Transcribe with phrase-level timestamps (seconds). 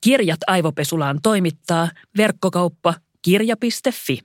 [0.00, 4.18] Kirjat aivopesulaan toimittaa verkkokauppa kirja.fi.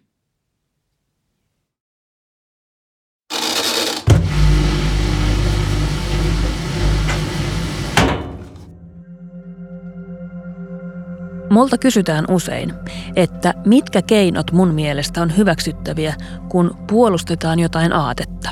[11.50, 12.74] Multa kysytään usein,
[13.16, 16.16] että mitkä keinot mun mielestä on hyväksyttäviä,
[16.50, 18.50] kun puolustetaan jotain aatetta.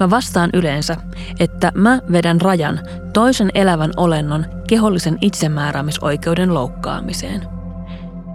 [0.00, 0.96] Mä vastaan yleensä,
[1.40, 2.80] että mä vedän rajan
[3.12, 7.42] toisen elävän olennon kehollisen itsemääräämisoikeuden loukkaamiseen.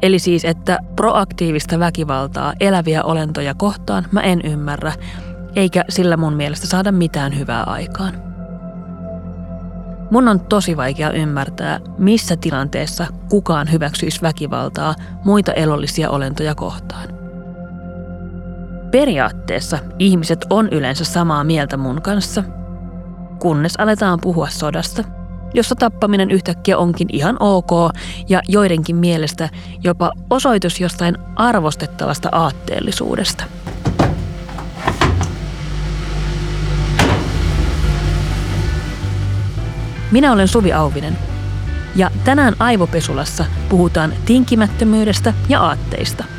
[0.01, 4.93] Eli siis, että proaktiivista väkivaltaa eläviä olentoja kohtaan mä en ymmärrä,
[5.55, 8.27] eikä sillä mun mielestä saada mitään hyvää aikaan.
[10.11, 14.95] Mun on tosi vaikea ymmärtää, missä tilanteessa kukaan hyväksyisi väkivaltaa
[15.25, 17.16] muita elollisia olentoja kohtaan.
[18.97, 22.43] Periaatteessa ihmiset on yleensä samaa mieltä mun kanssa,
[23.39, 25.03] kunnes aletaan puhua sodasta,
[25.53, 27.71] jossa tappaminen yhtäkkiä onkin ihan ok
[28.29, 29.49] ja joidenkin mielestä
[29.83, 33.43] jopa osoitus jostain arvostettavasta aatteellisuudesta–
[40.11, 41.17] Minä olen Suvi Auvinen.
[41.95, 46.36] Ja tänään Aivopesulassa puhutaan tinkimättömyydestä ja aatteista.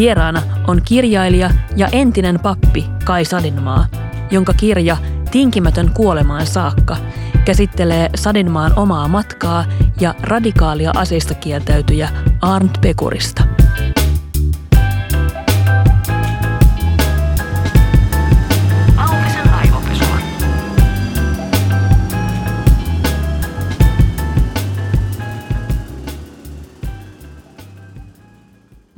[0.00, 3.86] Vieraana on kirjailija ja entinen pappi Kai Sadinmaa,
[4.30, 4.96] jonka kirja
[5.30, 6.96] Tinkimätön kuolemaan saakka
[7.44, 9.64] käsittelee Sadinmaan omaa matkaa
[10.00, 12.08] ja radikaalia aseista kieltäytyjä
[12.40, 13.42] Arndt Pekurista–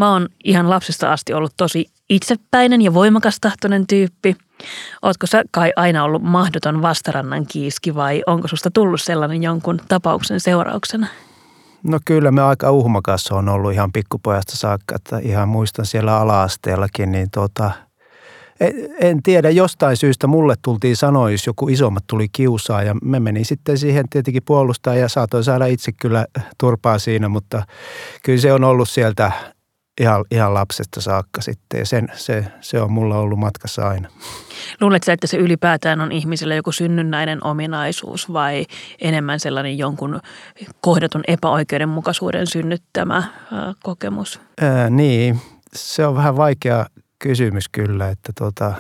[0.03, 4.37] Mä oon ihan lapsesta asti ollut tosi itsepäinen ja voimakastahtoinen tyyppi.
[5.03, 10.41] Ootko sä kai aina ollut mahdoton vastarannan kiiski vai onko susta tullut sellainen jonkun tapauksen
[10.41, 11.07] seurauksena?
[11.83, 17.13] No kyllä me aika uhmakas on ollut ihan pikkupojasta saakka, että ihan muistan siellä ala-asteellakin,
[17.13, 17.71] niin tota,
[18.61, 23.21] en, en tiedä, jostain syystä mulle tultiin sanoa, jos joku isommat tuli kiusaa ja me
[23.21, 26.27] meni sitten siihen tietenkin puolustaa ja saatoin saada itse kyllä
[26.59, 27.63] turpaa siinä, mutta
[28.23, 29.33] kyllä se on ollut sieltä
[30.01, 34.09] ihan, ihan lapsesta saakka sitten ja sen, se, se on mulla ollut matkassa aina.
[34.81, 38.67] Luuletko että se ylipäätään on ihmiselle joku synnynnäinen ominaisuus vai
[39.01, 40.21] enemmän sellainen jonkun
[40.81, 43.29] kohdatun epäoikeudenmukaisuuden synnyttämä äh,
[43.83, 44.41] kokemus?
[44.61, 45.41] Ää, niin,
[45.77, 46.87] se on vähän vaikea
[47.19, 48.75] kysymys kyllä, että tota,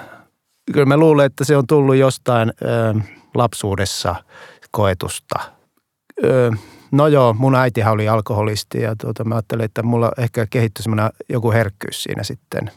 [0.73, 2.95] kyllä mä luulen, että se on tullut jostain ää,
[3.35, 4.15] lapsuudessa
[4.71, 5.39] koetusta.
[6.25, 6.53] Ää,
[6.93, 11.11] No joo, mun äitihän oli alkoholisti ja tuota, mä ajattelin, että mulla ehkä kehittyi semmoinen
[11.29, 12.71] joku herkkyys siinä sitten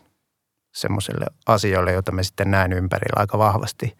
[0.75, 3.97] semmoiselle asioille, joita me sitten näen ympärillä aika vahvasti.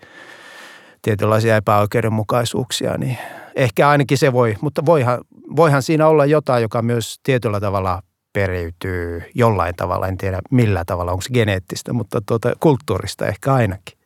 [1.02, 3.18] Tietynlaisia epäoikeudenmukaisuuksia, niin
[3.56, 5.20] ehkä ainakin se voi, mutta voihan,
[5.56, 8.02] voihan siinä olla jotain, joka myös tietyllä tavalla
[8.34, 13.98] periytyy jollain tavalla, en tiedä millä tavalla, onko se geneettistä, mutta tuota, kulttuurista ehkä ainakin.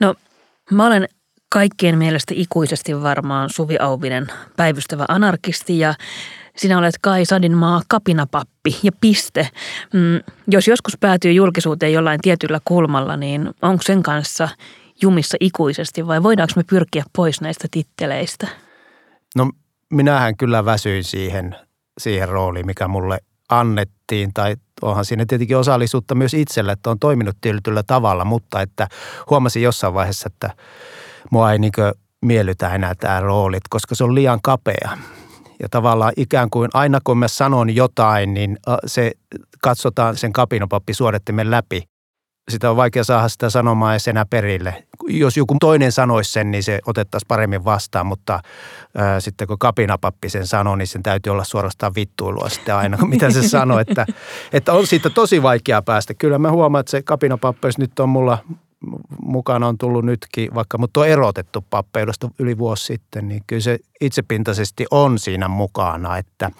[0.00, 0.14] No
[0.70, 1.08] mä olen
[1.48, 4.26] kaikkien mielestä ikuisesti varmaan Suvi Auvinen
[4.56, 5.94] päivystävä anarkisti ja
[6.56, 9.48] sinä olet Kai Sadinmaa kapinapappi ja piste.
[9.92, 14.48] Mm, jos joskus päätyy julkisuuteen jollain tietyllä kulmalla, niin onko sen kanssa
[15.02, 18.48] jumissa ikuisesti vai voidaanko me pyrkiä pois näistä titteleistä?
[19.36, 19.50] No
[19.90, 21.56] minähän kyllä väsyin siihen,
[22.00, 27.36] siihen rooliin, mikä mulle annettiin tai onhan siinä tietenkin osallisuutta myös itselle, että on toiminut
[27.40, 28.88] tietyllä tavalla, mutta että
[29.30, 30.50] huomasin jossain vaiheessa, että–
[31.30, 31.72] mua ei niin
[32.22, 34.98] miellytä enää tämä roolit, koska se on liian kapea.
[35.62, 39.12] Ja tavallaan ikään kuin aina kun mä sanon jotain, niin se
[39.62, 41.82] katsotaan sen kapinopappi suodattimen läpi.
[42.50, 44.84] Sitä on vaikea saada sitä sanomaa edes enää perille.
[45.08, 48.40] Jos joku toinen sanoisi sen, niin se otettaisiin paremmin vastaan, mutta
[48.96, 53.30] ää, sitten kun kapinapappi sen sanoo, niin sen täytyy olla suorastaan vittuilua sitten aina, mitä
[53.30, 53.78] se sanoo.
[53.78, 54.06] Että,
[54.52, 56.14] että on siitä tosi vaikea päästä.
[56.14, 58.38] Kyllä mä huomaan, että se kapinapappi, nyt on mulla
[59.22, 63.78] mukana on tullut nytkin, vaikka mut on erotettu pappeudosta yli vuosi sitten, niin kyllä se
[64.00, 66.50] itsepintaisesti on siinä mukana, että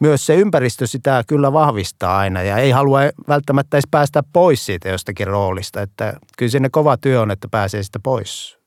[0.00, 4.88] myös se ympäristö sitä kyllä vahvistaa aina ja ei halua välttämättä edes päästä pois siitä
[4.88, 8.63] jostakin roolista, että kyllä sinne kova työ on, että pääsee sitä pois.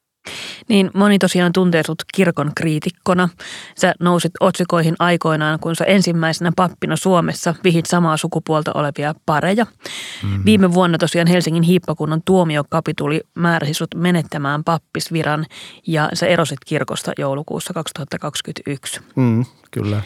[0.70, 3.30] Niin moni tosiaan tuntee sut kirkon kriitikkona.
[3.76, 9.66] Sä nousit otsikoihin aikoinaan, kun sä ensimmäisenä pappina Suomessa vihit samaa sukupuolta olevia pareja.
[9.66, 10.46] Mm-hmm.
[10.46, 15.46] Viime vuonna tosiaan Helsingin hiippakunnan tuomiokapituli määräsi sut menettämään pappisviran
[15.88, 19.00] ja sä erosit kirkosta joulukuussa 2021.
[19.16, 20.02] Mm, kyllä.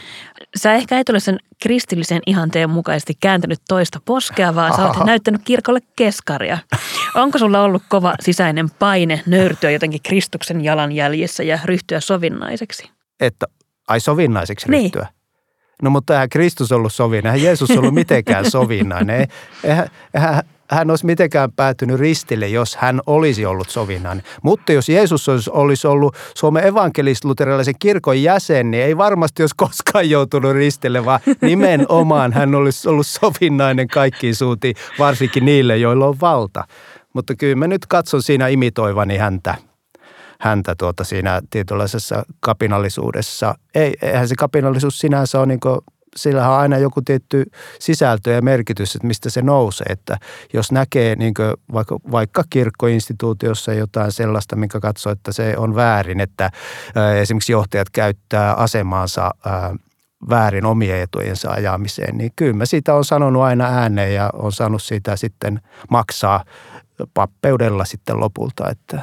[0.55, 5.41] Sä ehkä et ole sen kristillisen ihanteen mukaisesti kääntänyt toista poskea, vaan sä olet näyttänyt
[5.45, 6.57] kirkolle keskaria.
[7.15, 12.89] Onko sulla ollut kova sisäinen paine nöyrtyä jotenkin Kristuksen jalanjäljissä ja ryhtyä sovinnaiseksi?
[13.19, 13.45] Että
[13.87, 14.83] ai sovinnaiseksi Niin.
[14.83, 15.07] ryhtyä?
[15.81, 19.27] No mutta eihän Kristus ollut sovinnainen, eihän Jeesus ollut mitenkään sovinnainen.
[19.63, 24.23] Eihän, eihän hän olisi mitenkään päätynyt ristille, jos hän olisi ollut sovinnainen.
[24.43, 30.53] Mutta jos Jeesus olisi, ollut Suomen evankelist-luterilaisen kirkon jäsen, niin ei varmasti olisi koskaan joutunut
[30.53, 36.63] ristille, vaan nimenomaan hän olisi ollut sovinnainen kaikkiin suuntiin, varsinkin niille, joilla on valta.
[37.13, 39.55] Mutta kyllä mä nyt katson siinä imitoivani häntä
[40.41, 43.55] häntä tuota siinä tietynlaisessa kapinallisuudessa.
[43.75, 45.79] Ei, eihän se kapinallisuus sinänsä ole niin kuin,
[46.15, 47.45] sillä on aina joku tietty
[47.79, 49.85] sisältö ja merkitys, että mistä se nousee.
[49.89, 50.17] Että
[50.53, 51.33] jos näkee niin
[51.73, 56.51] vaikka, vaikka kirkkoinstituutiossa jotain sellaista, minkä katsoo, että se on väärin, että
[57.19, 59.75] esimerkiksi johtajat käyttää asemaansa ää,
[60.29, 64.83] väärin omien etujensa ajamiseen, niin kyllä mä siitä on sanonut aina ääneen ja on saanut
[64.83, 66.45] siitä sitten maksaa
[67.13, 69.01] pappeudella sitten lopulta, että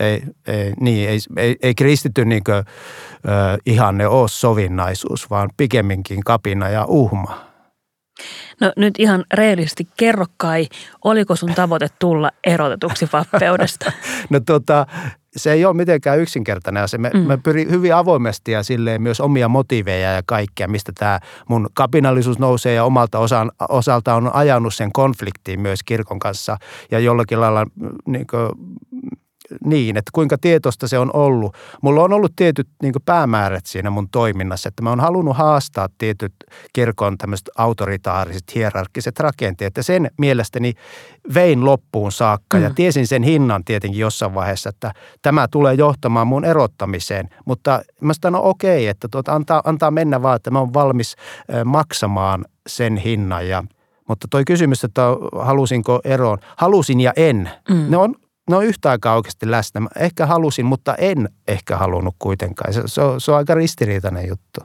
[0.00, 2.62] ei, ei, niin, ei, ei, ei kristitty niin kuin, ö,
[3.66, 7.46] ihanne ole sovinnaisuus, vaan pikemminkin kapina ja uhma.
[8.60, 10.66] No nyt ihan reellisesti kerro kai,
[11.04, 13.92] oliko sun tavoite tulla erotetuksi vappeudesta?
[14.30, 14.86] No tota,
[15.36, 17.20] se ei ole mitenkään yksinkertainen se me, mm.
[17.20, 22.38] mä pyrin hyvin avoimesti ja silleen myös omia motiiveja ja kaikkea, mistä tämä mun kapinallisuus
[22.38, 26.56] nousee ja omalta osan, osalta on ajanut sen konfliktiin myös kirkon kanssa
[26.90, 27.66] ja jollakin lailla
[28.06, 28.50] niin kuin,
[29.64, 31.56] niin, että kuinka tietoista se on ollut.
[31.82, 36.32] Mulla on ollut tietyt niin päämäärät siinä mun toiminnassa, että mä oon halunnut haastaa tietyt
[36.72, 39.76] kirkon tämmöiset autoritaariset, hierarkkiset rakenteet.
[39.76, 40.72] Ja sen mielestäni
[41.34, 42.62] vein loppuun saakka mm.
[42.62, 47.28] ja tiesin sen hinnan tietenkin jossain vaiheessa, että tämä tulee johtamaan mun erottamiseen.
[47.44, 51.16] Mutta mä sanoin, no okei, että tuota, antaa, antaa mennä vaan, että mä oon valmis
[51.64, 53.64] maksamaan sen hinnan ja
[54.08, 55.02] mutta toi kysymys, että
[55.38, 57.50] halusinko eroon, halusin ja en.
[57.70, 57.86] Mm.
[57.88, 58.14] Ne on
[58.50, 59.80] ne on yhtä aikaa oikeasti läsnä.
[59.80, 62.72] Mä ehkä halusin, mutta en ehkä halunnut kuitenkaan.
[62.72, 64.60] Se, se, on, se on aika ristiriitainen juttu.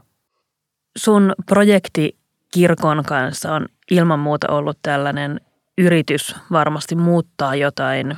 [0.98, 2.18] Sun projekti
[2.54, 5.42] kirkon kanssa on ilman muuta ollut tällainen
[5.78, 8.18] yritys varmasti muuttaa jotain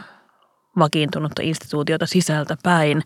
[0.80, 3.02] vakiintunutta instituutiota sisältä päin.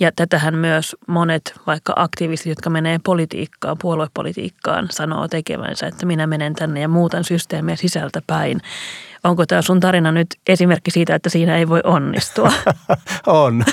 [0.00, 6.54] Ja tätähän myös monet vaikka aktivistit, jotka menee politiikkaan, puoluepolitiikkaan, sanoo tekevänsä, että minä menen
[6.54, 8.60] tänne ja muutan systeemiä sisältä päin.
[9.24, 12.52] Onko tämä sun tarina nyt esimerkki siitä, että siinä ei voi onnistua?
[13.26, 13.64] on.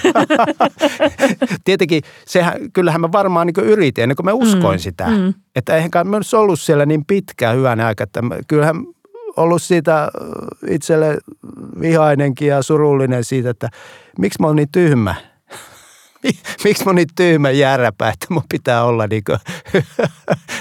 [1.65, 5.07] Tietenkin, sehän, kyllähän mä varmaan niin yritin ennen kuin mä uskoin mm, sitä.
[5.07, 5.33] Mm.
[5.55, 8.75] Että eihän mä olisi ollut siellä niin pitkään hyvän aika, että kyllähän
[9.37, 10.11] ollut siitä
[10.67, 11.17] itselle
[11.81, 13.69] vihainenkin ja surullinen siitä, että
[14.17, 15.15] miksi mä oon niin tyhmä.
[16.63, 19.39] Miksi mä oon niin tyhmä järräpä, että mun pitää olla niin, kuin,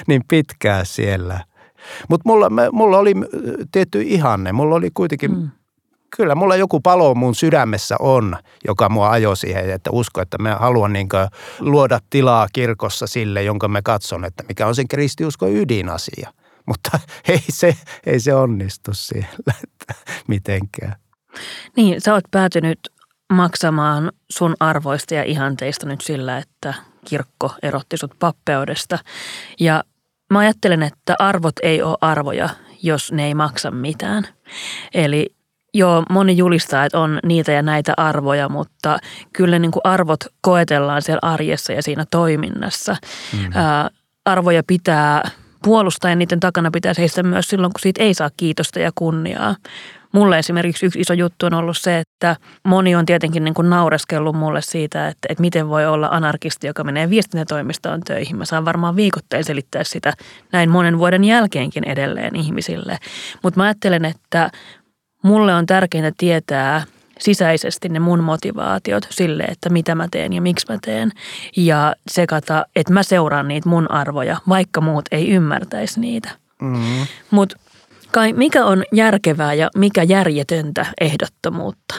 [0.06, 1.40] niin pitkään siellä.
[2.08, 3.14] Mutta mulla, mulla oli
[3.72, 4.52] tietty ihanne.
[4.52, 5.50] Mulla oli kuitenkin, mm.
[6.16, 8.36] kyllä mulla joku palo mun sydämessä on,
[8.66, 11.08] joka mua ajoi siihen, että usko, että mä haluan niin
[11.60, 16.32] luoda tilaa kirkossa sille, jonka mä katson, että mikä on sen kristiuskon ydinasia.
[16.68, 16.98] Mutta
[17.28, 17.76] ei se,
[18.06, 19.94] ei se onnistu siellä että
[20.28, 20.96] mitenkään.
[21.76, 22.78] Niin, sä oot päätynyt
[23.32, 26.74] maksamaan sun arvoista ja ihanteista nyt sillä, että
[27.04, 28.98] kirkko erotti sut pappeudesta.
[29.60, 29.84] Ja
[30.30, 32.48] Mä ajattelen, että arvot ei ole arvoja,
[32.82, 34.24] jos ne ei maksa mitään.
[34.94, 35.26] Eli
[35.74, 38.98] joo, moni julistaa, että on niitä ja näitä arvoja, mutta
[39.32, 42.96] kyllä niin kuin arvot koetellaan siellä arjessa ja siinä toiminnassa.
[43.32, 43.50] Mm.
[43.54, 43.90] Ää,
[44.24, 45.30] arvoja pitää
[45.62, 49.54] puolustaa ja niiden takana pitää seistä myös silloin, kun siitä ei saa kiitosta ja kunniaa.
[50.18, 54.36] Mulle esimerkiksi yksi iso juttu on ollut se, että moni on tietenkin niin kuin naureskellut
[54.36, 58.36] mulle siitä, että, että miten voi olla anarkisti, joka menee viestintätoimistoon töihin.
[58.36, 60.12] Mä saan varmaan viikoittain selittää sitä
[60.52, 62.98] näin monen vuoden jälkeenkin edelleen ihmisille.
[63.42, 64.50] Mutta mä ajattelen, että
[65.22, 66.84] mulle on tärkeintä tietää
[67.18, 71.12] sisäisesti ne mun motivaatiot sille, että mitä mä teen ja miksi mä teen.
[71.56, 76.30] Ja sekata, että mä seuraan niitä mun arvoja, vaikka muut ei ymmärtäisi niitä.
[76.62, 77.06] Mm-hmm.
[77.30, 77.56] Mutta
[78.12, 81.94] Kai mikä on järkevää ja mikä järjetöntä ehdottomuutta?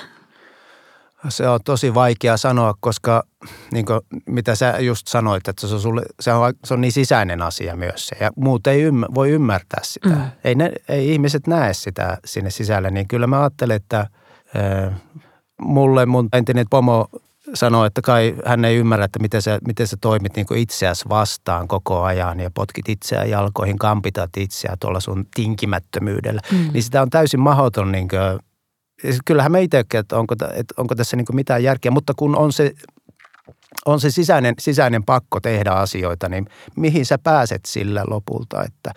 [1.29, 3.23] Se on tosi vaikea sanoa, koska
[3.71, 6.91] niin kuin, mitä sä just sanoit, että se on, sulle, se on, se on niin
[6.91, 8.15] sisäinen asia myös se.
[8.19, 10.09] Ja muut ei ymmär, voi ymmärtää sitä.
[10.09, 10.21] Mm.
[10.43, 12.91] Ei, ne, ei ihmiset näe sitä sinne sisälle.
[12.91, 14.93] Niin kyllä mä ajattelen, että äh,
[15.61, 17.07] mulle mun entinen pomo
[17.53, 21.67] sanoi, että kai hän ei ymmärrä, että miten sä, miten sä toimit niin itseäsi vastaan
[21.67, 26.41] koko ajan ja potkit itseä jalkoihin, kampitat itseä tuolla sun tinkimättömyydellä.
[26.51, 26.69] Mm.
[26.73, 28.39] Niin sitä on täysin mahdoton niin kuin,
[29.25, 32.73] kyllähän me itsekin, että onko, että onko tässä niin mitään järkeä, mutta kun on se,
[33.85, 38.91] on se sisäinen, sisäinen pakko tehdä asioita, niin mihin sä pääset sillä lopulta, että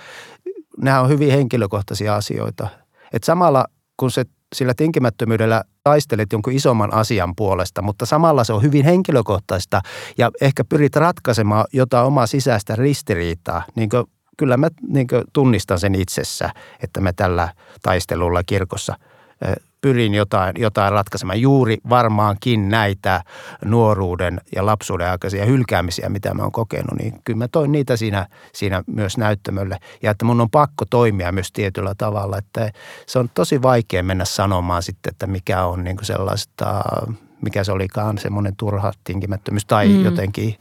[0.79, 2.69] nämä on hyvin henkilökohtaisia asioita.
[3.13, 3.67] Että samalla
[3.97, 9.81] kun se sillä tinkimättömyydellä taistelet jonkun isomman asian puolesta, mutta samalla se on hyvin henkilökohtaista
[10.19, 14.05] ja ehkä pyrit ratkaisemaan jotain omaa sisäistä ristiriitaa, niin kuin
[14.37, 17.49] kyllä mä niin tunnistan sen itsessä, että me tällä
[17.83, 18.95] taistelulla kirkossa
[19.83, 21.41] pyrin jotain, jotain ratkaisemaan.
[21.41, 23.23] Juuri varmaankin näitä
[23.65, 28.27] nuoruuden ja lapsuuden aikaisia hylkäämisiä, mitä mä oon kokenut, niin kyllä mä toin niitä siinä,
[28.53, 29.79] siinä myös näyttämölle.
[30.03, 32.73] Ja että mun on pakko toimia myös tietyllä tavalla, että
[33.07, 36.83] se on tosi vaikea mennä sanomaan sitten, että mikä on niin sellaista,
[37.41, 40.05] mikä se olikaan semmoinen turha tinkimättömyys tai mm.
[40.05, 40.55] jotenkin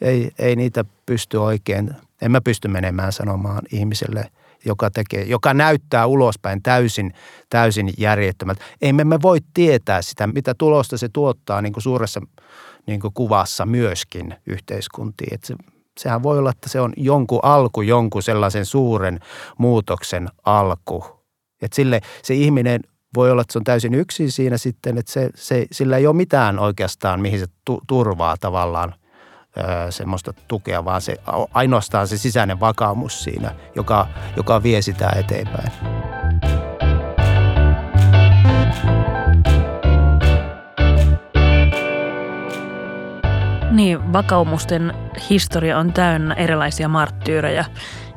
[0.00, 1.90] ei, ei niitä pysty oikein,
[2.22, 4.30] en mä pysty menemään sanomaan ihmiselle–
[4.64, 7.12] joka, tekee, joka näyttää ulospäin täysin,
[7.50, 8.64] täysin järjettömältä.
[8.82, 12.20] Emme me voi tietää sitä, mitä tulosta se tuottaa niin kuin suuressa
[12.86, 15.34] niin kuin kuvassa myöskin yhteiskuntiin.
[15.34, 15.54] Että se,
[16.00, 19.20] sehän voi olla, että se on jonkun alku, jonkun sellaisen suuren
[19.58, 21.04] muutoksen alku.
[21.62, 22.80] Että sille se ihminen
[23.14, 26.16] voi olla, että se on täysin yksin siinä sitten, että se, se, sillä ei ole
[26.16, 28.94] mitään oikeastaan, mihin se tu, turvaa tavallaan–
[29.90, 31.16] semmoista tukea, vaan se,
[31.54, 34.06] ainoastaan se sisäinen vakaumus siinä, joka,
[34.36, 35.72] joka vie sitä eteenpäin.
[43.70, 44.92] Niin, vakaumusten
[45.30, 47.64] historia on täynnä erilaisia marttyyrejä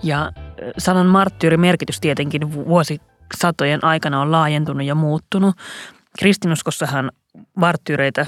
[0.03, 0.31] ja
[0.77, 5.55] sanan marttyyri merkitys tietenkin vuosisatojen aikana on laajentunut ja muuttunut.
[6.19, 7.11] Kristinuskossahan
[7.55, 8.25] marttyyreitä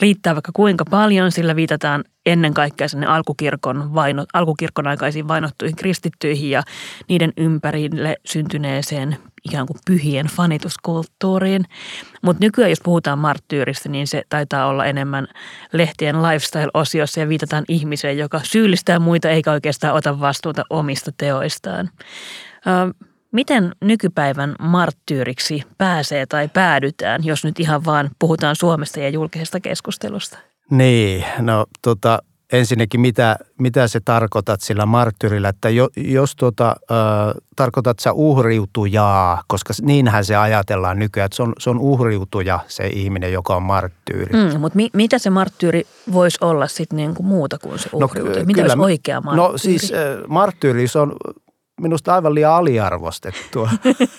[0.00, 6.50] riittää vaikka kuinka paljon, sillä viitataan ennen kaikkea sinne alkukirkon, vaino, alkukirkon aikaisiin vainottuihin kristittyihin
[6.50, 6.62] ja
[7.08, 11.64] niiden ympärille syntyneeseen ikään kuin pyhien fanituskulttuuriin.
[12.22, 15.26] Mutta nykyään, jos puhutaan marttyyristä, niin se taitaa olla enemmän
[15.72, 21.90] lehtien lifestyle-osiossa ja viitataan ihmiseen, joka syyllistää muita eikä oikeastaan ota vastuuta omista teoistaan.
[23.32, 30.38] Miten nykypäivän marttyyriksi pääsee tai päädytään, jos nyt ihan vaan puhutaan Suomesta ja julkisesta keskustelusta?
[30.70, 32.18] Niin, no tota,
[32.52, 36.96] ensinnäkin mitä, mitä se tarkoitat sillä marttyrillä, että jo, jos tota, äh,
[37.56, 42.86] tarkoitat sä uhriutujaa, koska niinhän se ajatellaan nykyään, että se on, se on uhriutuja se
[42.86, 44.32] ihminen, joka on marttyyri.
[44.32, 48.38] Mm, mutta mi, mitä se marttyyri voisi olla sitten niinku muuta kuin se uhriutuja?
[48.38, 49.52] No, mitä olisi oikea marttyyri?
[49.52, 51.16] No siis äh, marttyyri, se on
[51.80, 53.70] minusta aivan liian aliarvostettua.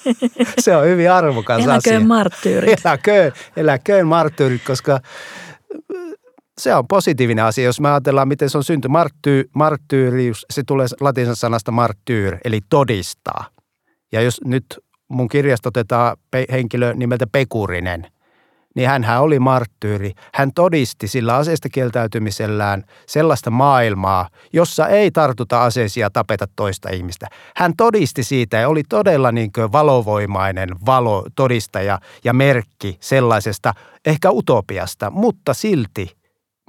[0.59, 1.99] se on hyvin arvokas eläköön asia.
[2.07, 2.85] Marttyyrit.
[2.85, 4.99] Eläköön, eläköön marttyyrit, koska
[6.57, 8.87] se on positiivinen asia, jos me ajatellaan, miten se on synty.
[8.87, 13.45] Martty, marttyyrius, se tulee latinsan sanasta marttyyr, eli todistaa.
[14.11, 14.65] Ja jos nyt
[15.07, 16.17] mun kirjasta otetaan
[16.51, 18.07] henkilö nimeltä Pekurinen–
[18.75, 20.11] niin hän oli marttyyri.
[20.33, 27.27] Hän todisti sillä aseesta kieltäytymisellään sellaista maailmaa, jossa ei tartuta aseisia tapeta toista ihmistä.
[27.55, 33.73] Hän todisti siitä ja oli todella niin valovoimainen valo, todistaja ja merkki sellaisesta
[34.05, 36.17] ehkä utopiasta, mutta silti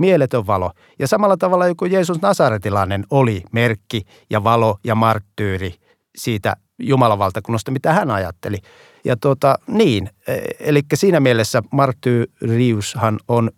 [0.00, 0.70] mieletön valo.
[0.98, 5.74] Ja samalla tavalla joku Jeesus Nasaretilainen oli merkki ja valo ja marttyyri
[6.16, 8.58] siitä Jumalan valtakunnasta, mitä hän ajatteli.
[9.04, 13.50] Ja tuota, niin, e, eli siinä mielessä marttyyriushan on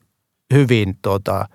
[0.54, 1.48] hyvin tuota,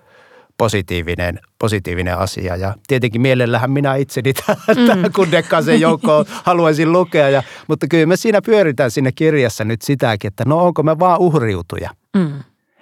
[0.58, 2.56] positiivinen, positiivinen asia.
[2.56, 5.12] Ja tietenkin mielellähän minä itseni tähän mm.
[5.16, 7.28] Kundekkasen joukkoon haluaisin lukea.
[7.28, 11.20] Ja, mutta kyllä me siinä pyöritään siinä kirjassa nyt sitäkin, että no onko me vaan
[11.20, 11.90] uhriutuja.
[12.16, 12.32] Mm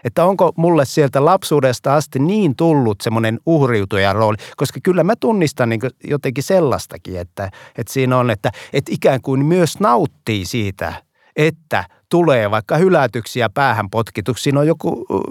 [0.04, 5.68] että onko mulle sieltä lapsuudesta asti niin tullut semmoinen uhriutujan rooli, koska kyllä mä tunnistan
[5.68, 10.92] niin jotenkin sellaistakin, että, että siinä on, että, että ikään kuin myös nauttii siitä,
[11.36, 14.42] että tulee vaikka hylätyksiä päähän potkituksi.
[14.42, 15.06] Siinä on joku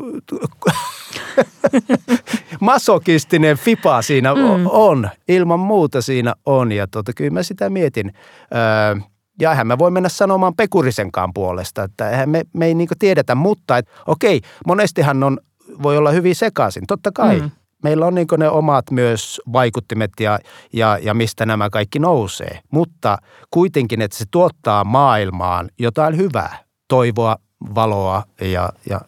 [2.60, 4.66] masokistinen fipa siinä mm.
[4.66, 8.14] on, ilman muuta siinä on ja tota, kyllä mä sitä mietin.
[8.56, 9.02] Öö,
[9.40, 13.36] ja eihän me voi mennä sanomaan Pekurisenkaan puolesta, että eihän me, me ei niin tiedetä,
[13.36, 15.40] mutta et, okei, monestihan on,
[15.84, 17.40] voi olla hyvin sekaisin, totta kai.
[17.40, 17.52] Mm.
[17.84, 20.40] Meillä on niin ne omat myös vaikuttimet ja,
[20.74, 23.18] ja, ja mistä nämä kaikki nousee, mutta
[23.52, 27.36] kuitenkin, että se tuottaa maailmaan jotain hyvää, toivoa,
[27.76, 29.02] valoa ja, ja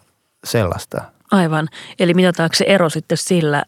[0.44, 1.02] sellaista.
[1.30, 1.68] Aivan.
[1.98, 3.64] Eli mitataanko se ero sitten sillä,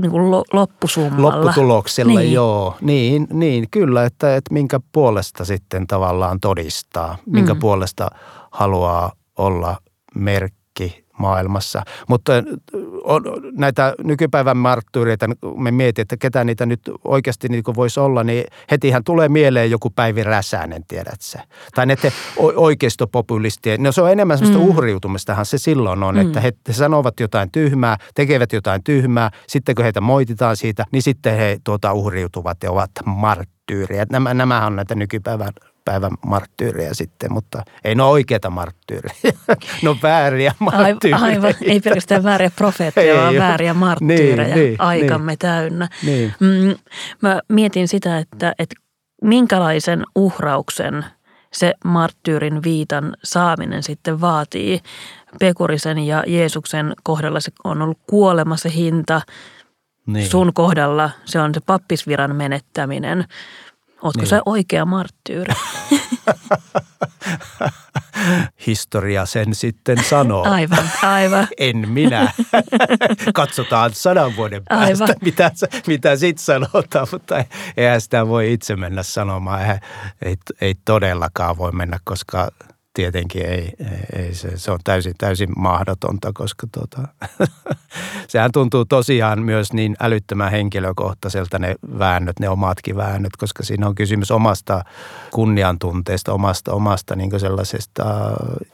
[0.00, 1.40] niin kuin loppusummalla.
[1.40, 2.32] Lopputuloksella, niin.
[2.32, 2.76] joo.
[2.80, 7.60] Niin, niin, kyllä, että, että minkä puolesta sitten tavallaan todistaa, minkä mm.
[7.60, 8.08] puolesta
[8.50, 9.76] haluaa olla
[10.14, 11.82] merkki maailmassa.
[12.08, 12.32] Mutta
[13.04, 13.22] on,
[13.52, 19.04] näitä nykypäivän marttyyreitä, me mietin, että ketä niitä nyt oikeasti niin voisi olla, niin hetihän
[19.04, 21.40] tulee mieleen joku Päivi Räsänen, tiedät sä.
[21.74, 22.12] Tai näiden
[22.56, 24.68] oikeistopopulistien, no se on enemmän sellaista mm.
[24.68, 26.20] uhriutumistahan se silloin on, mm.
[26.20, 31.02] että he, he sanovat jotain tyhmää, tekevät jotain tyhmää, sitten kun heitä moititaan siitä, niin
[31.02, 34.06] sitten he tuota, uhriutuvat ja ovat marttyyriä.
[34.12, 35.52] Nämä, nämähän on näitä nykypäivän
[35.84, 39.14] päivän marttyyrejä sitten, mutta ei ne ole oikeita marttyyrejä.
[39.82, 41.24] ne on vääriä marttyyrejä.
[41.24, 45.88] Aivan, ei pelkästään vääriä profeetteja, vaan vääriä marttyyrejä niin, niin, aikamme niin, täynnä.
[46.02, 46.34] Niin.
[46.40, 46.74] Mm,
[47.22, 48.74] mä mietin sitä, että, että
[49.22, 51.04] minkälaisen uhrauksen
[51.52, 54.80] se marttyyrin viitan saaminen sitten vaatii.
[55.40, 59.20] Pekurisen ja Jeesuksen kohdalla se on ollut kuolema se hinta.
[60.06, 60.26] Niin.
[60.26, 63.24] Sun kohdalla se on se pappisviran menettäminen.
[64.02, 64.28] Ootko niin.
[64.28, 65.54] sä oikea marttyyri?
[68.66, 70.44] Historia sen sitten sanoo.
[70.48, 71.48] Aivan, aivan.
[71.58, 72.32] en minä.
[73.34, 75.16] Katsotaan sadan vuoden päästä, aivan.
[75.24, 75.50] mitä,
[75.86, 77.44] mitä sitten sanotaan, mutta
[77.76, 79.60] eihän sitä voi itse mennä sanomaan.
[79.62, 79.76] Ei,
[80.22, 82.50] ei, ei todellakaan voi mennä, koska
[82.94, 87.08] tietenkin ei, ei, ei se, se on täysin, täysin mahdotonta, koska tota,
[88.28, 93.94] sehän tuntuu tosiaan myös niin älyttömän henkilökohtaiselta ne väännöt, ne omatkin väännöt, koska siinä on
[93.94, 94.84] kysymys omasta
[95.30, 98.04] kunniantunteesta, omasta, omasta niin sellaisesta,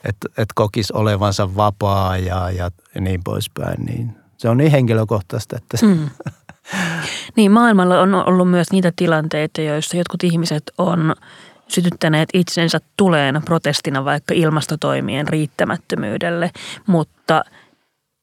[0.04, 2.70] että et kokisi olevansa vapaa ja, ja
[3.00, 6.10] niin poispäin, niin se on niin henkilökohtaista, että mm.
[7.36, 11.14] Niin, maailmalla on ollut myös niitä tilanteita, joissa jotkut ihmiset on
[11.68, 16.50] sytyttäneet itsensä tuleen protestina vaikka ilmastotoimien riittämättömyydelle,
[16.86, 17.42] mutta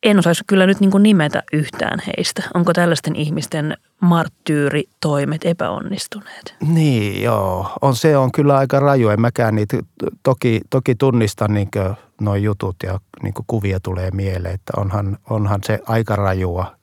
[0.04, 2.44] en osaisi kyllä nyt niin kuin nimetä yhtään heistä.
[2.54, 6.56] Onko tällaisten ihmisten marttyyritoimet epäonnistuneet?
[6.68, 7.70] Niin, joo.
[7.82, 9.10] On, se on kyllä aika raju.
[9.10, 9.78] En mäkään niitä
[10.24, 11.70] toki, toki tunnista niin
[12.22, 16.76] nuo jutut ja niin kuvia tulee mieleen, että onhan, onhan se aika rajua.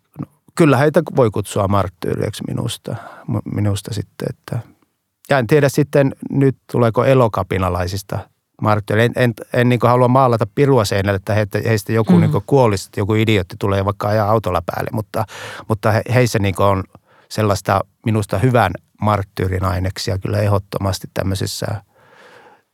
[0.54, 2.96] Kyllä heitä voi kutsua marttyyriäksi minusta,
[3.54, 4.58] minusta sitten, että–
[5.30, 8.18] ja en tiedä sitten nyt tuleeko elokapinalaisista
[8.62, 9.04] markkinoille.
[9.04, 12.20] En, en, en niin halua maalata pirua seinälle, että heistä, heistä joku mm.
[12.20, 15.24] niin kuolisi, että joku idiotti tulee vaikka ajaa autolla päälle, mutta,
[15.68, 16.84] mutta he, heissä niin on
[17.28, 21.66] sellaista minusta hyvän marttyyrin aineksia kyllä ehdottomasti tämmöisissä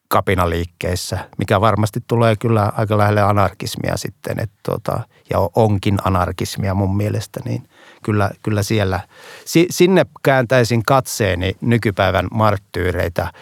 [0.09, 6.97] kapinaliikkeissä, mikä varmasti tulee kyllä aika lähelle anarkismia sitten, että tota, ja onkin anarkismia mun
[6.97, 7.69] mielestä, niin
[8.07, 9.01] kyllä, kyllä siellä,
[9.45, 13.33] si, sinne kääntäisin katseeni nykypäivän marttyyreitä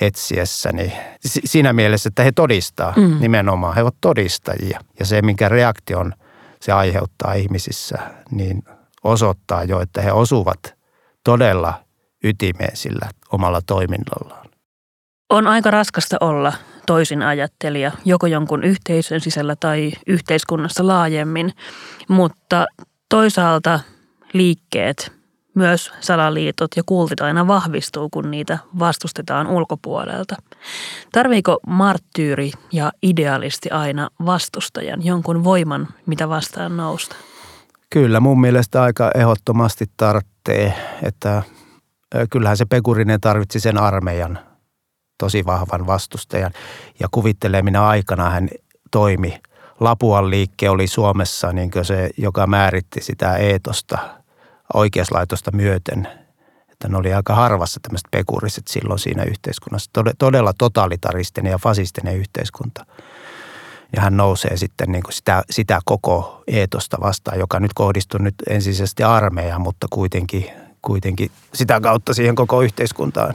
[0.00, 0.92] etsiessäni.
[1.24, 3.20] Siinä mielessä, että he todistaa mm.
[3.20, 4.80] nimenomaan, he ovat todistajia.
[4.98, 6.12] Ja se, minkä reaktion
[6.60, 7.98] se aiheuttaa ihmisissä,
[8.30, 8.62] niin
[9.04, 10.74] osoittaa jo, että he osuvat
[11.24, 11.74] todella
[12.24, 14.48] ytimeen sillä omalla toiminnallaan.
[15.30, 16.52] On aika raskasta olla
[16.86, 21.52] toisin ajattelija, joko jonkun yhteisön sisällä tai yhteiskunnassa laajemmin,
[22.08, 22.66] mutta
[23.08, 23.80] toisaalta
[24.32, 25.12] liikkeet,
[25.54, 30.36] myös salaliitot ja kultit aina vahvistuu, kun niitä vastustetaan ulkopuolelta.
[31.12, 37.16] Tarviiko marttyyri ja idealisti aina vastustajan, jonkun voiman, mitä vastaan nousta?
[37.90, 41.42] Kyllä, mun mielestä aika ehdottomasti tarvitsee, että
[42.30, 44.38] kyllähän se Pekurinen tarvitsi sen armeijan
[45.18, 46.52] tosi vahvan vastustajan.
[47.00, 48.48] Ja kuvittelee, minä aikana hän
[48.90, 49.40] toimi.
[49.80, 53.98] Lapuan liikke oli Suomessa niin se, joka määritti sitä eetosta
[54.74, 56.08] oikeuslaitosta myöten.
[56.70, 59.90] Että ne oli aika harvassa tämmöiset pekuriset silloin siinä yhteiskunnassa.
[60.18, 62.86] Todella totalitaristinen ja fasistinen yhteiskunta.
[63.96, 68.34] Ja hän nousee sitten niin kuin sitä, sitä koko eetosta vastaan, joka nyt kohdistuu nyt
[68.48, 70.46] ensisijaisesti armeijaan, mutta kuitenkin,
[70.82, 73.34] kuitenkin sitä kautta siihen koko yhteiskuntaan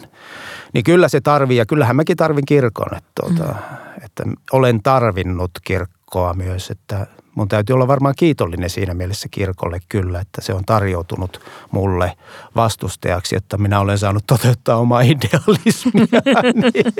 [0.76, 2.98] niin kyllä se tarvii ja kyllähän mäkin tarvin kirkon.
[2.98, 3.60] Että, tuota, mm.
[4.06, 10.20] että olen tarvinnut kirkkoa myös, että mun täytyy olla varmaan kiitollinen siinä mielessä kirkolle kyllä,
[10.20, 11.40] että se on tarjoutunut
[11.72, 12.18] mulle
[12.56, 16.22] vastustajaksi, että minä olen saanut toteuttaa omaa idealismia.
[16.62, 16.96] niin.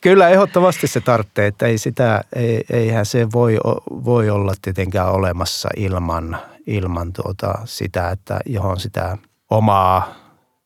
[0.00, 3.58] Kyllä ehdottomasti se tarvitsee, että ei sitä, ei, eihän se voi,
[3.90, 9.18] voi olla tietenkään olemassa ilman, ilman tuota sitä, että johon sitä
[9.50, 10.14] omaa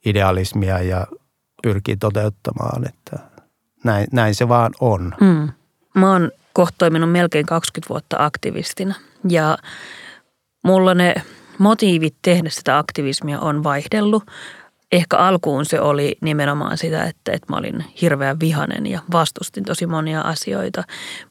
[0.07, 1.07] idealismia ja
[1.62, 3.19] pyrkii toteuttamaan, että
[3.85, 5.15] näin, näin se vaan on.
[5.21, 5.49] Mm.
[5.95, 8.95] Mä oon kohta toiminut melkein 20 vuotta aktivistina
[9.29, 9.59] ja
[10.65, 11.15] mulla ne
[11.59, 14.25] motiivit tehdä sitä aktivismia on vaihdellut.
[14.92, 19.87] Ehkä alkuun se oli nimenomaan sitä, että, että mä olin hirveän vihanen ja vastustin tosi
[19.87, 20.85] monia asioita,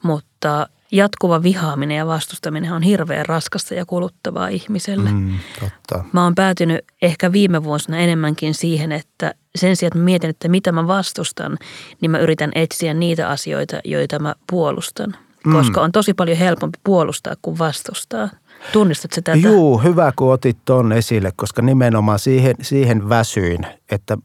[0.04, 5.12] mutta jatkuva vihaaminen ja vastustaminen on hirveän raskasta ja kuluttavaa ihmiselle.
[5.12, 6.04] Mm, totta.
[6.14, 10.48] Mä oon päätynyt ehkä viime vuosina enemmänkin siihen, että sen sijaan, että mä mietin, että
[10.48, 11.58] mitä mä vastustan,
[12.02, 15.16] niin mä yritän etsiä niitä asioita, joita mä puolustan.
[15.46, 15.54] Mm.
[15.54, 18.30] Koska on tosi paljon helpompi puolustaa kuin vastustaa.
[18.74, 19.38] Tunnistatko tätä?
[19.38, 24.18] Joo, hyvä kun otit ton esille, koska nimenomaan siihen, siihen väsyin, että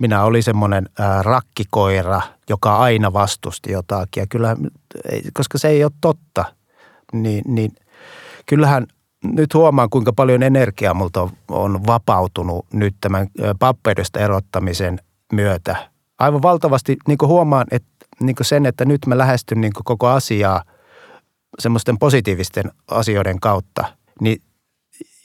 [0.00, 0.88] minä olin semmoinen
[1.22, 4.20] rakkikoira, joka aina vastusti jotakin.
[4.20, 4.56] Ja kyllä,
[5.32, 6.44] koska se ei ole totta,
[7.12, 7.72] niin, niin
[8.46, 8.86] kyllähän
[9.24, 13.26] nyt huomaan, kuinka paljon energiaa multa on vapautunut nyt tämän
[13.58, 14.98] pappeudesta erottamisen
[15.32, 20.62] myötä aivan valtavasti niin huomaan että, niin sen, että nyt mä lähestyn niin koko asiaa
[21.58, 23.84] semmoisten positiivisten asioiden kautta.
[24.20, 24.42] Niin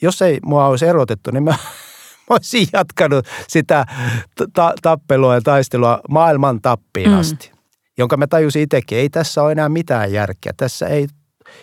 [0.02, 1.54] jos ei mua olisi erotettu, niin mä
[2.30, 3.86] olisin jatkanut sitä
[4.52, 7.18] ta- tappelua ja taistelua maailman tappiin mm.
[7.18, 7.52] asti,
[7.98, 10.52] jonka mä tajusin itsekin, ei tässä ole enää mitään järkeä.
[10.56, 11.06] Tässä ei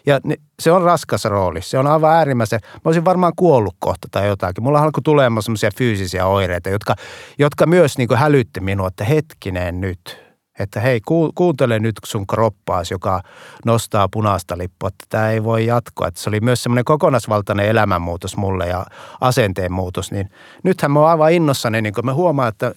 [0.05, 0.19] ja
[0.59, 1.61] se on raskas rooli.
[1.61, 2.59] Se on aivan äärimmäisen.
[2.73, 4.63] Mä olisin varmaan kuollut kohta tai jotakin.
[4.63, 6.95] Mulla alkoi tulemaan semmoisia fyysisiä oireita, jotka,
[7.39, 9.99] jotka myös niin hälytti minua, että hetkinen nyt–
[10.59, 11.01] että hei,
[11.35, 13.21] kuuntele nyt sun kroppaas, joka
[13.65, 16.07] nostaa punaista lippua, että tämä ei voi jatkoa.
[16.07, 18.85] Että se oli myös semmoinen kokonaisvaltainen elämänmuutos mulle ja
[19.21, 20.11] asenteen muutos.
[20.11, 20.29] Niin
[20.63, 22.71] nythän mä oon aivan innossani, niin kun mä huomaan, että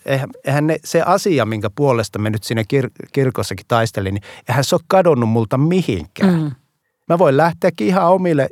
[0.45, 4.75] eihän ne, se asia, minkä puolesta me nyt siinä kir- kirkossakin taistelin, niin eihän se
[4.75, 6.40] ole kadonnut multa mihinkään.
[6.40, 6.51] Mm.
[7.09, 8.49] Mä voin lähteäkin ihan omille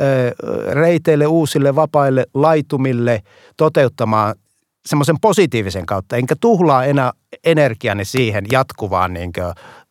[0.00, 0.34] ö,
[0.72, 3.22] reiteille, uusille, vapaille laitumille
[3.56, 4.34] toteuttamaan
[4.90, 7.12] semmoisen positiivisen kautta, enkä tuhlaa enää
[7.44, 9.32] energiani siihen jatkuvaan niin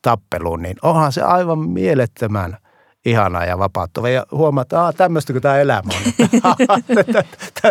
[0.02, 2.56] tappeluun, niin onhan se aivan mielettömän
[3.04, 4.08] ihanaa ja vapauttava.
[4.08, 6.30] Ja huomaa, että tämmöistä kuin tämä elämä on.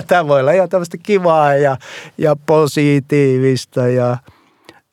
[0.07, 1.77] Tämä voi olla ihan tämmöistä kivaa ja,
[2.17, 4.17] ja positiivista ja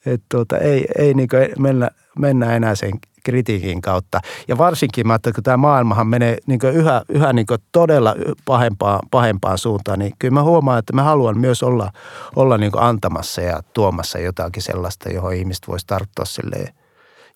[0.06, 2.90] että tuota, ei, ei niin mennä, mennä enää sen
[3.26, 4.20] kritiikin kautta.
[4.48, 9.58] Ja varsinkin mä että kun tämä maailmahan menee niin yhä, yhä niin todella pahempaan, pahempaan
[9.58, 11.92] suuntaan, niin kyllä mä huomaan, että mä haluan myös olla,
[12.36, 16.68] olla niin antamassa ja tuomassa jotakin sellaista, johon ihmiset voisi tarttua silleen–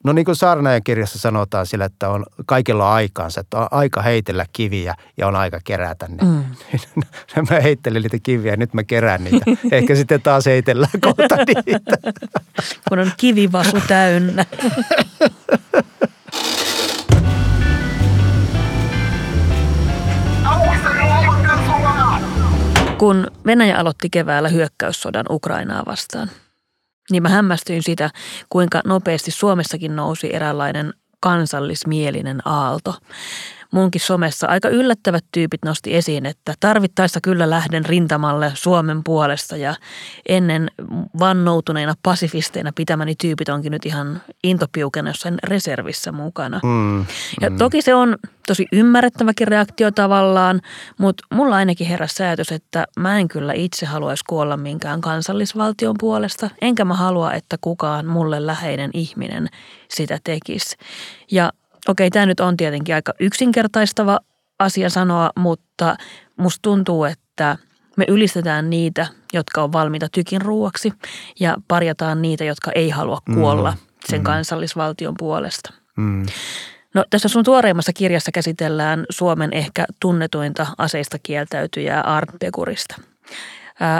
[0.04, 4.46] No niin kuin Saarnaajan kirjassa sanotaan sillä, että on kaikilla aikaansa, että on aika heitellä
[4.52, 6.16] kiviä ja on aika kerätä ne.
[6.22, 6.44] Mm.
[7.50, 9.44] mä heittelin niitä kiviä ja nyt mä kerään niitä.
[9.72, 11.96] Ehkä sitten taas heitellään kohta niitä.
[12.88, 14.44] Kun on kivivasu täynnä.
[23.00, 26.30] Kun Venäjä aloitti keväällä hyökkäyssodan Ukrainaa vastaan,
[27.10, 28.10] niin mä hämmästyin sitä,
[28.48, 32.94] kuinka nopeasti Suomessakin nousi eräänlainen kansallismielinen aalto
[33.72, 39.74] munkin somessa aika yllättävät tyypit nosti esiin, että tarvittaessa kyllä lähden rintamalle Suomen puolesta ja
[40.28, 40.70] ennen
[41.18, 46.60] vannoutuneina pasifisteina pitämäni tyypit onkin nyt ihan intopiuken jossain reservissä mukana.
[46.64, 47.06] Mm,
[47.40, 47.58] ja mm.
[47.58, 50.60] toki se on tosi ymmärrettäväkin reaktio tavallaan,
[50.98, 56.50] mutta mulla ainakin heräsi ajatus, että mä en kyllä itse haluaisi kuolla minkään kansallisvaltion puolesta,
[56.60, 59.48] enkä mä halua, että kukaan mulle läheinen ihminen
[59.88, 60.76] sitä tekisi.
[61.30, 61.52] Ja
[61.88, 64.18] okei, tämä nyt on tietenkin aika yksinkertaistava
[64.58, 65.96] asia sanoa, mutta
[66.36, 67.56] musta tuntuu, että
[67.96, 70.92] me ylistetään niitä, jotka on valmiita tykin ruuaksi
[71.40, 73.34] ja parjataan niitä, jotka ei halua mm.
[73.34, 73.78] kuolla mm.
[74.08, 74.24] sen mm.
[74.24, 75.72] kansallisvaltion puolesta.
[75.96, 76.26] Mm.
[76.94, 82.96] No tässä sun tuoreimmassa kirjassa käsitellään Suomen ehkä tunnetuinta aseista kieltäytyjää Art Pekurista.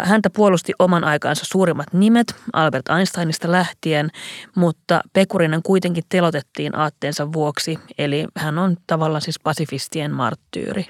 [0.04, 4.10] Häntä puolusti oman aikaansa suurimmat nimet Albert Einsteinista lähtien,
[4.56, 10.86] mutta Pekurinen kuitenkin telotettiin aatteensa vuoksi, eli hän on tavallaan siis pasifistien marttyyri.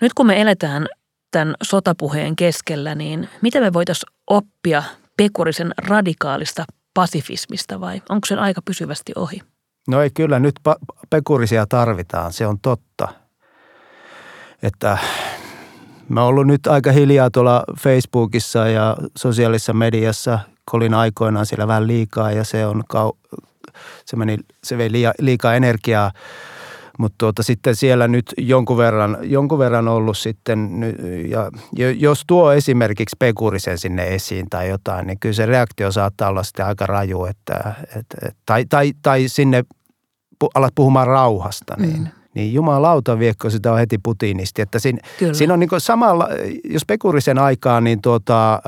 [0.00, 0.86] Nyt kun me eletään
[1.30, 4.82] tämän sotapuheen keskellä, niin mitä me voitaisiin oppia
[5.16, 9.40] Pekurisen radikaalista pasifismista vai onko se aika pysyvästi ohi?
[9.88, 10.60] No ei kyllä, nyt
[11.10, 13.08] Pekurisia tarvitaan, se on totta.
[14.62, 14.98] Että
[16.08, 20.38] Mä oon ollut nyt aika hiljaa tuolla Facebookissa ja sosiaalisessa mediassa.
[20.70, 23.38] Kolin aikoinaan siellä vähän liikaa ja se, on kau-
[24.04, 26.12] se, meni, se vei liikaa energiaa.
[26.98, 30.70] Mutta tuota, sitten siellä nyt jonkun verran, jonkun verran ollut sitten,
[31.28, 31.50] ja
[31.96, 36.66] jos tuo esimerkiksi Pekurisen sinne esiin tai jotain, niin kyllä se reaktio saattaa olla sitten
[36.66, 39.64] aika raju, että, et, et, tai, tai, tai sinne
[40.54, 44.62] alat puhumaan rauhasta, niin mm niin jumalauta viekko sitä on heti Putinisti.
[44.62, 44.98] Että siinä,
[45.32, 46.28] siinä on niin samalla,
[46.64, 48.62] jos Pekurisen aikaa, niin tuota,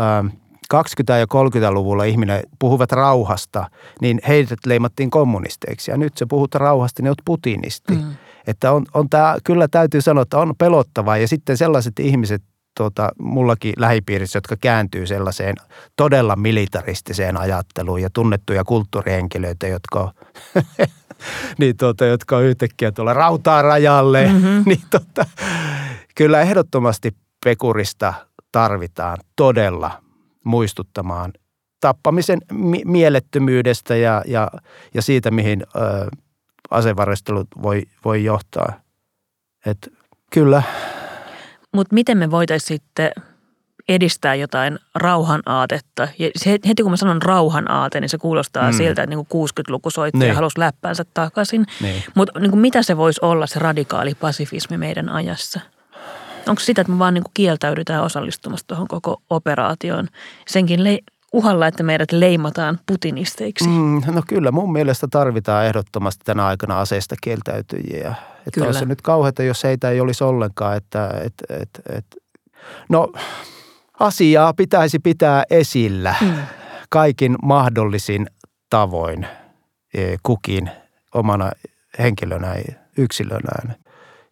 [0.74, 0.78] 20-
[1.18, 5.90] ja 30-luvulla ihminen puhuvat rauhasta, niin heidät leimattiin kommunisteiksi.
[5.90, 7.94] Ja nyt se puhut rauhasta, niin olet putinisti.
[7.94, 8.14] Mm.
[8.46, 11.16] Että on, on tää, kyllä täytyy sanoa, että on pelottavaa.
[11.16, 12.42] Ja sitten sellaiset ihmiset,
[12.76, 15.54] tuota, mullakin lähipiirissä, jotka kääntyy sellaiseen
[15.96, 20.12] todella militaristiseen ajatteluun ja tunnettuja kulttuurihenkilöitä, jotka
[21.58, 24.62] niin tuota, jotka on yhtäkkiä tuolla rautaa rajalle, mm-hmm.
[24.66, 25.26] niin tuota,
[26.14, 28.14] kyllä ehdottomasti pekurista
[28.52, 30.02] tarvitaan todella
[30.44, 31.32] muistuttamaan
[31.80, 34.50] tappamisen mi- mielettömyydestä ja, ja,
[34.94, 35.78] ja siitä, mihin ö,
[36.70, 38.80] asevarustelu voi, voi johtaa.
[39.66, 39.92] Et
[40.32, 40.62] kyllä.
[41.74, 43.12] Mutta miten me voitaisiin sitten
[43.88, 46.08] edistää jotain rauhan aatetta.
[46.18, 48.76] Ja se, heti kun mä sanon rauhan aate, niin se kuulostaa mm.
[48.76, 50.28] siltä, että niin 60-luku soitti niin.
[50.28, 51.66] ja halusi läppäänsä takaisin.
[51.82, 52.02] Niin.
[52.14, 55.60] Mutta niin mitä se voisi olla se radikaali pasifismi meidän ajassa?
[56.48, 60.08] Onko sitä, että me vaan niin kieltäydytään osallistumasta tuohon koko operaatioon?
[60.48, 60.98] Senkin le-
[61.32, 63.68] uhalla, että meidät leimataan putinisteiksi.
[63.68, 68.08] Mm, no kyllä, mun mielestä tarvitaan ehdottomasti tänä aikana aseista kieltäytyjiä.
[68.08, 68.66] Että Kyllä.
[68.66, 70.76] olisi se nyt kauheata, jos heitä ei olisi ollenkaan.
[70.76, 72.04] Että, et, et, et.
[72.88, 73.12] No,
[74.00, 76.34] asiaa pitäisi pitää esillä Mm.
[76.90, 78.26] kaikin mahdollisin
[78.70, 79.26] tavoin
[79.94, 80.70] e, kukin
[81.14, 81.50] omana
[81.98, 82.54] henkilönä,
[82.98, 83.74] yksilönään.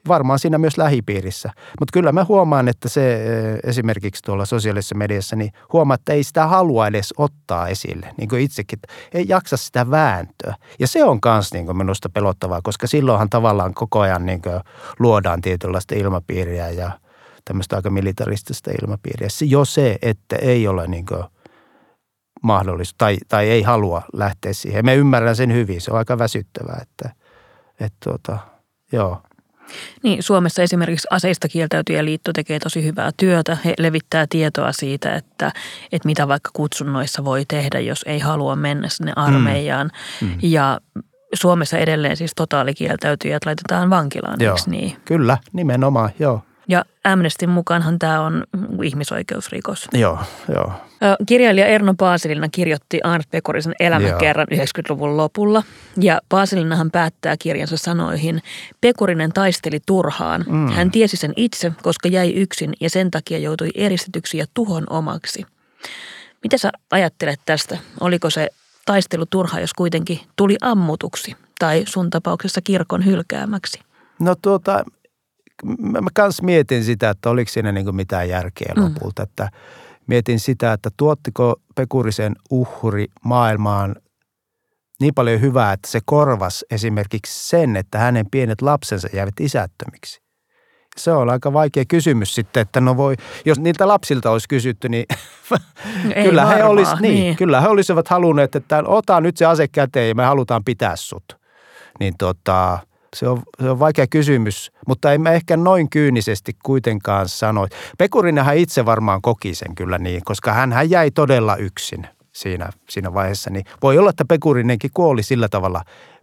[0.09, 1.50] Varmaan siinä myös lähipiirissä.
[1.81, 6.24] Mutta kyllä mä huomaan, että se e, esimerkiksi tuolla sosiaalisessa mediassa, niin huomaa, että ei
[6.24, 8.14] sitä halua edes ottaa esille.
[8.18, 10.55] Niin kuin itsekin, että ei jaksa sitä vääntöä.
[10.79, 14.42] Ja se on myös niin minusta pelottavaa, koska silloinhan tavallaan koko ajan niin
[14.98, 16.90] luodaan tietynlaista ilmapiiriä ja
[17.47, 19.29] tämmöistä aika militaristista ilmapiiriä.
[19.47, 21.25] Jo se, että ei ole niin kuin
[22.43, 24.85] mahdollisuus tai, tai ei halua lähteä siihen.
[24.85, 27.11] Me ymmärrän sen hyvin, se on aika väsyttävää, että,
[27.81, 28.39] että tuota,
[28.93, 29.23] joo.
[30.03, 33.57] Niin, Suomessa esimerkiksi aseista kieltäytyjä liitto tekee tosi hyvää työtä.
[33.65, 35.53] He levittää tietoa siitä, että,
[35.93, 39.91] että mitä vaikka kutsunnoissa voi tehdä, jos ei halua mennä sinne armeijaan.
[40.21, 40.29] Mm.
[40.29, 40.39] Mm.
[40.43, 40.81] Ja
[41.35, 44.57] Suomessa edelleen siis totaalikieltäytyjät laitetaan vankilaan, Joo.
[44.57, 44.97] eikö niin?
[45.05, 46.43] Kyllä, nimenomaan, joo.
[46.68, 48.44] Ja Amnestin mukaanhan tämä on
[48.83, 49.88] ihmisoikeusrikos.
[49.92, 50.18] Joo,
[50.55, 50.72] joo.
[51.26, 55.62] Kirjailija Erno Paasilina kirjoitti Arnt Pekorisen elämäkerran 90-luvun lopulla.
[56.00, 58.42] Ja Paasilinahan päättää kirjansa sanoihin,
[58.81, 60.44] Pekurinen taisteli turhaan.
[60.48, 60.68] Mm.
[60.68, 65.46] Hän tiesi sen itse, koska jäi yksin ja sen takia joutui eristetyksi ja tuhon omaksi.
[66.42, 67.79] Mitä sä ajattelet tästä?
[68.00, 68.48] Oliko se
[68.87, 73.81] taistelu turha, jos kuitenkin tuli ammutuksi tai sun tapauksessa kirkon hylkäämäksi?
[74.20, 74.85] No tuota,
[75.64, 78.83] mä, mä kans mietin sitä, että oliko siinä niin mitään järkeä Mm.
[78.85, 79.23] lopulta.
[79.23, 79.49] Että
[80.07, 83.97] mietin sitä, että tuottiko Pekurisen uhri maailmaan
[85.01, 90.21] niin paljon hyvää, että se korvas esimerkiksi sen, että hänen pienet lapsensa jäivät isättömiksi.
[90.97, 93.14] Se on aika vaikea kysymys sitten, että no voi,
[93.45, 95.07] jos niiltä lapsilta olisi kysytty, niin
[96.14, 97.37] Ei kyllä, he varmaan, olis, niin, niin.
[97.37, 101.25] kyllä he olisivat halunneet, että ota nyt se ase käteen ja me halutaan pitää sut.
[102.01, 102.79] Niin tota,
[103.16, 107.66] se on, se on vaikea kysymys, mutta en mä ehkä noin kyynisesti kuitenkaan sano.
[107.98, 113.50] Pekurinenhan itse varmaan koki sen kyllä niin, koska hän jäi todella yksin siinä, siinä vaiheessa.
[113.50, 115.83] Niin voi olla, että Pekurinenkin kuoli sillä tavalla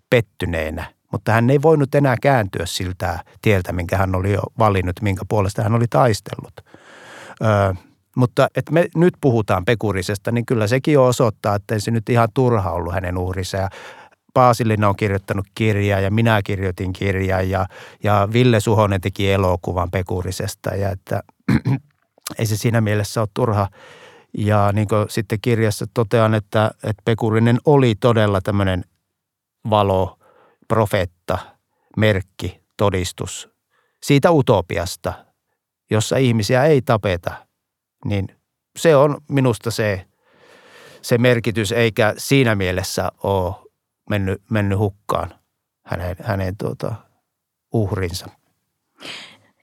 [0.09, 5.25] pettyneenä, mutta hän ei voinut enää kääntyä siltä tieltä, minkä hän oli jo valinnut, minkä
[5.29, 6.53] puolesta hän oli taistellut.
[7.43, 7.73] Öö,
[8.15, 12.09] mutta että me nyt puhutaan Pekurisesta, niin kyllä sekin jo osoittaa, että ei se nyt
[12.09, 13.57] ihan turha ollut hänen uhrinsa.
[13.57, 13.69] Ja
[14.33, 17.65] Paasilina on kirjoittanut kirjaa ja minä kirjoitin kirjaa ja,
[18.03, 21.23] ja Ville Suhonen teki elokuvan Pekurisesta ja että
[22.39, 23.67] ei se siinä mielessä ole turha.
[24.37, 28.83] Ja niin kuin sitten kirjassa totean, että, että Pekurinen oli todella tämmöinen
[29.69, 30.19] valo,
[30.67, 31.37] profeetta,
[31.97, 33.53] merkki, todistus
[34.03, 35.13] siitä utopiasta,
[35.91, 37.31] jossa ihmisiä ei tapeta,
[38.05, 38.27] niin
[38.75, 40.05] se on minusta se,
[41.01, 43.55] se merkitys, eikä siinä mielessä ole
[44.09, 45.33] mennyt, mennyt hukkaan
[45.85, 46.95] hänen, hänen tuota,
[47.73, 48.27] uhrinsa.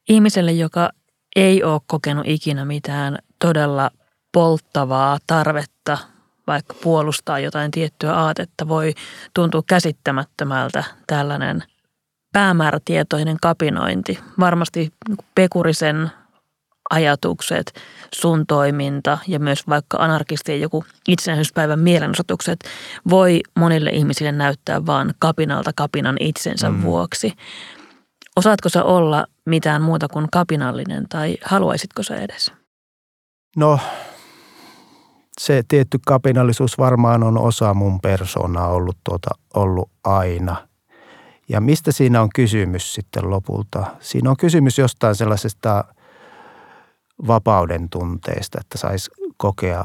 [0.09, 0.91] Ihmiselle, joka
[1.37, 3.91] ei ole kokenut ikinä mitään todella
[4.33, 5.99] polttavaa tarvetta
[6.47, 8.95] vaikka puolustaa jotain tiettyä aatetta, voi
[9.35, 11.63] tuntua käsittämättömältä tällainen
[12.33, 14.19] päämäärätietoinen kapinointi.
[14.41, 14.93] Varmasti
[15.35, 16.11] Pekurisen
[16.91, 17.73] ajatukset,
[18.15, 22.61] sun toiminta ja myös vaikka anarkistien joku itsenäisyyspäivän mielenosoitukset
[23.11, 26.83] voi monille ihmisille näyttää vaan kapinalta kapinan itsensä mm.
[26.83, 27.33] vuoksi.
[28.37, 32.53] Osaatko sä olla mitään muuta kuin kapinallinen tai haluaisitko sä edes?
[33.57, 33.79] No,
[35.41, 40.57] se tietty kapinallisuus varmaan on osa mun persoonaa ollut, tuota, ollut aina.
[41.49, 43.87] Ja mistä siinä on kysymys sitten lopulta?
[44.01, 45.85] Siinä on kysymys jostain sellaisesta
[47.27, 49.85] vapauden tunteesta, että saisi kokea,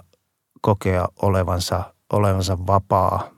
[0.61, 3.29] kokea olevansa, olevansa vapaa.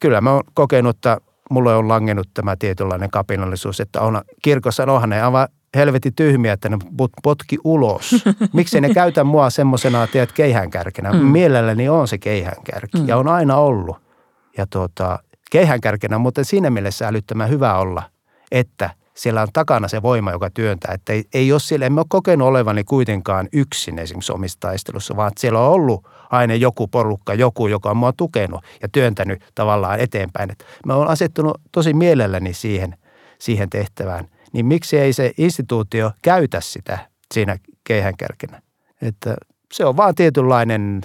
[0.00, 1.18] Kyllä mä oon kokenut, että
[1.50, 6.68] mulle on langennut tämä tietynlainen kapinallisuus, että on, kirkossa onhan ne aivan helvetin tyhmiä, että
[6.68, 8.24] ne pot- potki ulos.
[8.52, 11.12] Miksi ne käytä mua semmoisena, tiedät, keihänkärkenä?
[11.12, 11.18] Mm.
[11.18, 13.08] Mielelläni on se keihänkärki mm.
[13.08, 13.96] ja on aina ollut.
[14.56, 15.18] Ja tuota,
[15.50, 18.02] keihänkärkenä, mutta siinä mielessä älyttömän hyvä olla,
[18.52, 20.94] että siellä on takana se voima, joka työntää.
[20.94, 25.16] Että ei, ei ole siellä, en mä ole kokenut olevani kuitenkaan yksin esimerkiksi omissa taistelussa,
[25.16, 30.00] vaan siellä on ollut aina joku porukka, joku, joka on mua tukenut ja työntänyt tavallaan
[30.00, 30.50] eteenpäin.
[30.50, 32.96] Että mä oon asettunut tosi mielelläni siihen,
[33.38, 34.28] siihen tehtävään.
[34.52, 36.98] Niin miksi ei se instituutio käytä sitä
[37.34, 38.62] siinä keihänkärkenä?
[39.02, 39.36] Että
[39.72, 41.00] se on vaan tietynlainen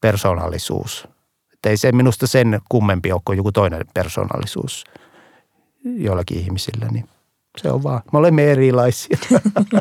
[0.00, 1.08] persoonallisuus.
[1.52, 4.84] Että ei se minusta sen kummempi ole kuin joku toinen persoonallisuus
[5.84, 7.08] joillakin ihmisillä, niin
[7.56, 9.18] se on vaan, me olemme erilaisia.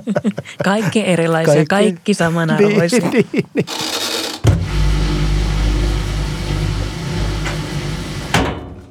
[0.64, 3.10] kaikki erilaisia, kaikki, kaikki samanarvoisia.
[3.10, 3.66] Niin, niin, niin.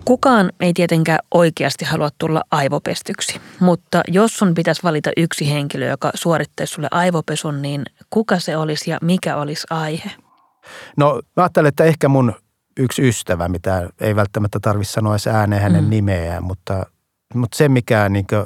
[0.04, 6.10] Kukaan ei tietenkään oikeasti halua tulla aivopestyksi, mutta jos sun pitäisi valita yksi henkilö, joka
[6.14, 10.10] suorittaisi sulle aivopesun, niin kuka se olisi ja mikä olisi aihe?
[10.96, 12.32] No mä ajattelen, että ehkä mun
[12.76, 15.90] yksi ystävä, mitä ei välttämättä tarvitse sanoa edes ääneen hänen mm.
[15.90, 16.86] nimeään, mutta,
[17.34, 18.44] mutta se mikä niin kuin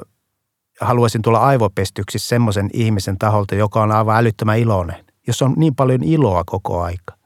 [0.81, 6.05] haluaisin tulla aivopestyksi semmoisen ihmisen taholta, joka on aivan älyttömän iloinen, jos on niin paljon
[6.05, 7.17] iloa koko aika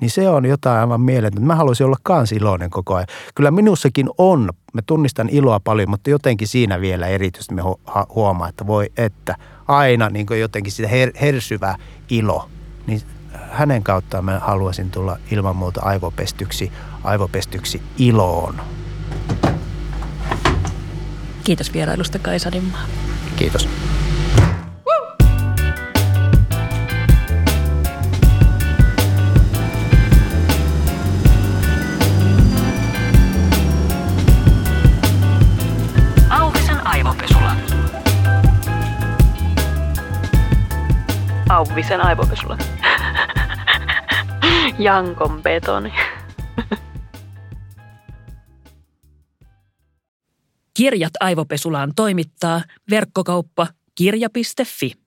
[0.00, 1.46] niin se on jotain aivan mieletöntä.
[1.46, 3.06] Mä haluaisin olla kans iloinen koko ajan.
[3.34, 7.62] Kyllä minussakin on, mä tunnistan iloa paljon, mutta jotenkin siinä vielä erityisesti me
[8.14, 9.36] huomaa, että voi, että
[9.68, 11.76] aina niin jotenkin sitä her, hersyvä
[12.10, 12.48] ilo,
[12.86, 13.02] niin
[13.50, 16.72] hänen kauttaan mä haluaisin tulla ilman muuta aivopestyksi,
[17.04, 18.54] aivopestyksi iloon.
[21.44, 22.84] Kiitos vierailusta Kaisa Dimmaa.
[23.36, 23.68] Kiitos.
[41.50, 42.56] Auvisen aivopesulla.
[44.78, 45.92] Jankon betoni.
[50.74, 54.99] Kirjat aivopesulaan toimittaa verkkokauppa kirja.fi.